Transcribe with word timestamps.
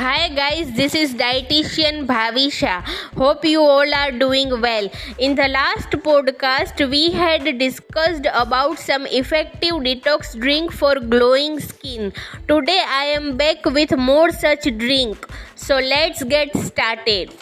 Hi 0.00 0.28
guys, 0.28 0.72
this 0.76 0.94
is 0.94 1.12
dietitian 1.12 2.06
Bhavisha. 2.06 2.76
Hope 3.22 3.44
you 3.44 3.60
all 3.60 3.94
are 3.94 4.10
doing 4.10 4.48
well. 4.62 4.88
In 5.18 5.34
the 5.34 5.46
last 5.46 5.90
podcast, 6.04 6.80
we 6.88 7.10
had 7.10 7.58
discussed 7.58 8.26
about 8.32 8.78
some 8.78 9.04
effective 9.08 9.74
detox 9.88 10.40
drink 10.40 10.72
for 10.72 10.94
glowing 10.94 11.60
skin. 11.60 12.14
Today 12.48 12.82
I 12.88 13.04
am 13.18 13.36
back 13.36 13.66
with 13.66 13.94
more 13.94 14.32
such 14.32 14.62
drink. 14.78 15.28
So 15.54 15.78
let's 15.78 16.24
get 16.24 16.56
started. 16.56 17.34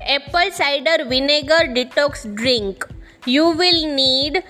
Apple 0.00 0.50
cider 0.52 1.04
vinegar 1.04 1.62
detox 1.76 2.34
drink. 2.34 2.86
You 3.26 3.50
will 3.50 3.94
need 3.94 4.42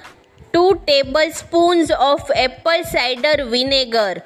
2 0.52 0.82
tablespoons 0.86 1.90
of 1.90 2.30
apple 2.46 2.84
cider 2.84 3.44
vinegar 3.44 4.22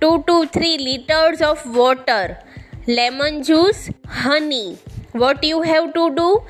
2 0.00 0.24
to 0.26 0.46
3 0.46 0.78
liters 0.78 1.40
of 1.40 1.62
water, 1.74 2.38
lemon 2.86 3.42
juice, 3.42 3.90
honey. 4.06 4.78
What 5.12 5.42
you 5.42 5.62
have 5.62 5.92
to 5.94 6.14
do? 6.14 6.42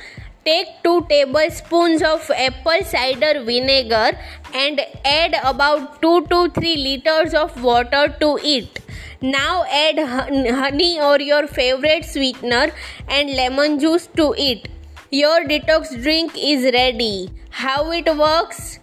Take 0.44 0.68
2 0.84 1.06
tablespoons 1.08 2.02
of 2.02 2.30
apple 2.30 2.84
cider 2.84 3.42
vinegar 3.44 4.18
and 4.54 4.80
add 5.04 5.36
about 5.42 6.02
2 6.02 6.26
to 6.26 6.48
3 6.50 6.76
liters 6.76 7.32
of 7.34 7.62
water 7.62 8.14
to 8.20 8.38
it. 8.42 8.80
Now 9.22 9.64
add 9.64 9.98
honey 9.98 11.00
or 11.00 11.18
your 11.20 11.46
favorite 11.46 12.04
sweetener 12.04 12.70
and 13.08 13.30
lemon 13.30 13.78
juice 13.78 14.08
to 14.16 14.34
it. 14.36 14.68
Your 15.10 15.40
detox 15.44 16.00
drink 16.02 16.32
is 16.36 16.70
ready. 16.74 17.30
How 17.48 17.90
it 17.92 18.14
works? 18.16 18.78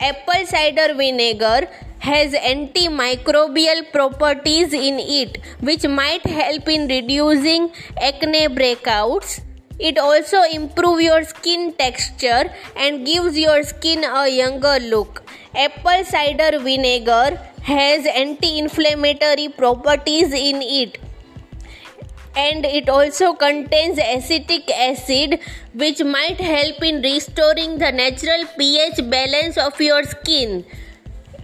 Apple 0.00 0.46
cider 0.46 0.94
vinegar 0.94 1.68
has 2.08 2.32
antimicrobial 2.50 3.80
properties 3.96 4.72
in 4.72 5.00
it 5.22 5.38
which 5.68 5.86
might 5.86 6.24
help 6.38 6.68
in 6.76 6.88
reducing 6.88 7.70
acne 8.10 8.46
breakouts. 8.58 9.40
It 9.78 9.98
also 9.98 10.42
improves 10.42 11.02
your 11.02 11.22
skin 11.24 11.72
texture 11.74 12.44
and 12.76 13.04
gives 13.06 13.38
your 13.38 13.62
skin 13.62 14.04
a 14.04 14.28
younger 14.28 14.78
look. 14.80 15.22
Apple 15.54 16.04
cider 16.04 16.58
vinegar 16.58 17.38
has 17.62 18.06
anti-inflammatory 18.06 19.48
properties 19.50 20.32
in 20.32 20.62
it 20.62 20.98
and 22.36 22.64
it 22.64 22.88
also 22.88 23.34
contains 23.34 23.98
acetic 23.98 24.70
acid 24.70 25.40
which 25.74 26.02
might 26.02 26.40
help 26.40 26.82
in 26.90 27.00
restoring 27.02 27.78
the 27.78 27.90
natural 27.90 28.44
pH 28.58 29.00
balance 29.14 29.58
of 29.58 29.80
your 29.80 30.02
skin 30.04 30.64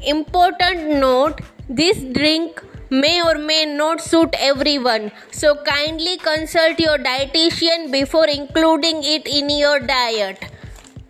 Important 0.06 1.00
note 1.00 1.40
this 1.68 1.98
drink 2.12 2.62
may 2.90 3.22
or 3.22 3.38
may 3.38 3.64
not 3.64 4.00
suit 4.00 4.34
everyone, 4.38 5.10
so 5.30 5.54
kindly 5.56 6.16
consult 6.18 6.78
your 6.78 6.98
dietitian 6.98 7.90
before 7.90 8.26
including 8.28 9.02
it 9.02 9.26
in 9.26 9.48
your 9.50 9.80
diet. 9.80 10.44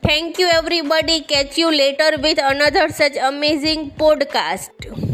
Thank 0.02 0.38
you, 0.38 0.46
everybody. 0.46 1.22
Catch 1.22 1.58
you 1.58 1.70
later 1.70 2.12
with 2.22 2.38
another 2.42 2.88
such 2.90 3.16
amazing 3.16 3.90
podcast. 3.92 5.13